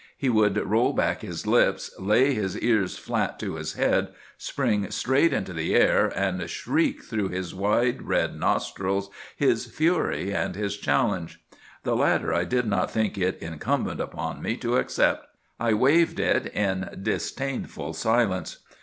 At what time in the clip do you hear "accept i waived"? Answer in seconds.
14.77-16.19